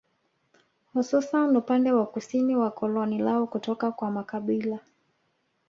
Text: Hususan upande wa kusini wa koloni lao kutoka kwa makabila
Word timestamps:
Hususan 0.93 1.55
upande 1.57 1.91
wa 1.91 2.05
kusini 2.05 2.55
wa 2.55 2.71
koloni 2.71 3.17
lao 3.17 3.47
kutoka 3.47 3.91
kwa 3.91 4.11
makabila 4.11 4.79